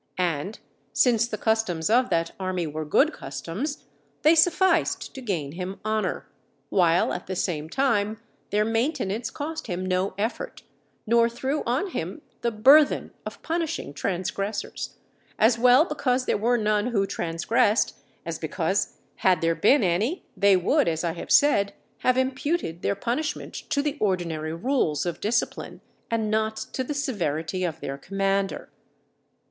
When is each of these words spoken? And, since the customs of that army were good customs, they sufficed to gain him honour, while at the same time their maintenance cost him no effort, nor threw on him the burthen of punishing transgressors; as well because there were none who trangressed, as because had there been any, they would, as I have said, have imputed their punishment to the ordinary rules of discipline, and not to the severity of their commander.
And, 0.17 0.57
since 0.93 1.27
the 1.27 1.37
customs 1.37 1.87
of 1.87 2.09
that 2.09 2.31
army 2.39 2.65
were 2.65 2.85
good 2.85 3.13
customs, 3.13 3.83
they 4.23 4.33
sufficed 4.33 5.13
to 5.13 5.21
gain 5.21 5.51
him 5.51 5.79
honour, 5.85 6.27
while 6.69 7.13
at 7.13 7.27
the 7.27 7.35
same 7.35 7.69
time 7.69 8.19
their 8.49 8.65
maintenance 8.65 9.29
cost 9.29 9.67
him 9.67 9.85
no 9.85 10.15
effort, 10.17 10.63
nor 11.05 11.29
threw 11.29 11.61
on 11.67 11.91
him 11.91 12.23
the 12.41 12.49
burthen 12.49 13.11
of 13.27 13.43
punishing 13.43 13.93
transgressors; 13.93 14.95
as 15.37 15.59
well 15.59 15.85
because 15.85 16.25
there 16.25 16.35
were 16.35 16.57
none 16.57 16.87
who 16.87 17.05
trangressed, 17.05 17.93
as 18.25 18.39
because 18.39 18.97
had 19.17 19.39
there 19.41 19.53
been 19.53 19.83
any, 19.83 20.25
they 20.35 20.57
would, 20.57 20.87
as 20.87 21.03
I 21.03 21.11
have 21.11 21.29
said, 21.29 21.75
have 21.99 22.17
imputed 22.17 22.81
their 22.81 22.95
punishment 22.95 23.53
to 23.69 23.83
the 23.83 23.99
ordinary 23.99 24.53
rules 24.55 25.05
of 25.05 25.21
discipline, 25.21 25.79
and 26.09 26.31
not 26.31 26.57
to 26.57 26.83
the 26.83 26.95
severity 26.95 27.63
of 27.63 27.81
their 27.81 27.99
commander. 27.99 28.71